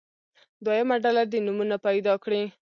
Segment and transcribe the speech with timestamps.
[0.65, 2.43] دویمه ډله دې نومونه پیدا کړي.